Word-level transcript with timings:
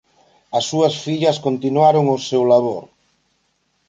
As 0.57 0.63
súas 0.69 0.93
fillas 1.05 1.41
continuaron 1.47 2.05
o 2.15 2.17
seu 2.29 2.43
labor. 2.51 2.83